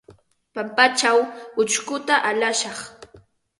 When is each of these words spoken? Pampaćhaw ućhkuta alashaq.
Pampaćhaw 0.53 1.17
ućhkuta 1.61 2.15
alashaq. 2.29 2.77